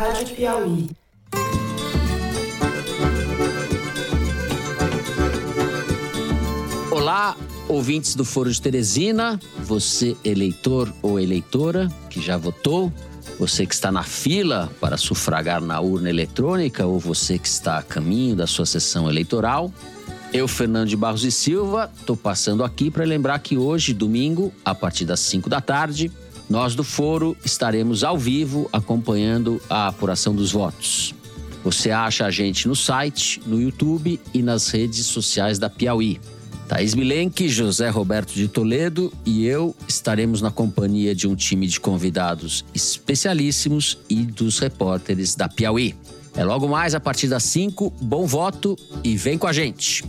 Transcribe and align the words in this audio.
Rádio 0.00 0.34
Piauí. 0.34 0.88
Olá, 6.90 7.36
ouvintes 7.68 8.14
do 8.14 8.24
Foro 8.24 8.50
de 8.50 8.62
Teresina, 8.62 9.38
você 9.58 10.16
eleitor 10.24 10.90
ou 11.02 11.20
eleitora 11.20 11.90
que 12.08 12.18
já 12.18 12.38
votou, 12.38 12.90
você 13.38 13.66
que 13.66 13.74
está 13.74 13.92
na 13.92 14.02
fila 14.02 14.72
para 14.80 14.96
sufragar 14.96 15.60
na 15.60 15.78
urna 15.82 16.08
eletrônica 16.08 16.86
ou 16.86 16.98
você 16.98 17.38
que 17.38 17.48
está 17.48 17.76
a 17.76 17.82
caminho 17.82 18.34
da 18.34 18.46
sua 18.46 18.64
sessão 18.64 19.06
eleitoral. 19.06 19.70
Eu, 20.32 20.48
Fernando 20.48 20.88
de 20.88 20.96
Barros 20.96 21.24
e 21.24 21.30
Silva, 21.30 21.90
estou 21.94 22.16
passando 22.16 22.64
aqui 22.64 22.90
para 22.90 23.04
lembrar 23.04 23.38
que 23.40 23.58
hoje, 23.58 23.92
domingo, 23.92 24.50
a 24.64 24.74
partir 24.74 25.04
das 25.04 25.20
5 25.20 25.50
da 25.50 25.60
tarde, 25.60 26.10
nós 26.50 26.74
do 26.74 26.82
Foro 26.82 27.36
estaremos 27.44 28.02
ao 28.02 28.18
vivo 28.18 28.68
acompanhando 28.72 29.62
a 29.70 29.86
apuração 29.86 30.34
dos 30.34 30.50
votos. 30.50 31.14
Você 31.62 31.92
acha 31.92 32.26
a 32.26 32.30
gente 32.30 32.66
no 32.66 32.74
site, 32.74 33.40
no 33.46 33.60
YouTube 33.60 34.18
e 34.34 34.42
nas 34.42 34.68
redes 34.68 35.06
sociais 35.06 35.60
da 35.60 35.70
Piauí. 35.70 36.20
Thaís 36.66 36.94
Milenque, 36.94 37.48
José 37.48 37.88
Roberto 37.88 38.32
de 38.32 38.48
Toledo 38.48 39.12
e 39.24 39.46
eu 39.46 39.74
estaremos 39.86 40.42
na 40.42 40.50
companhia 40.50 41.14
de 41.14 41.28
um 41.28 41.36
time 41.36 41.68
de 41.68 41.78
convidados 41.78 42.64
especialíssimos 42.74 43.98
e 44.08 44.22
dos 44.24 44.58
repórteres 44.58 45.36
da 45.36 45.48
Piauí. 45.48 45.94
É 46.34 46.44
logo 46.44 46.68
mais 46.68 46.94
a 46.94 47.00
partir 47.00 47.28
das 47.28 47.44
5. 47.44 47.92
Bom 48.00 48.26
voto 48.26 48.76
e 49.04 49.16
vem 49.16 49.38
com 49.38 49.46
a 49.46 49.52
gente! 49.52 50.04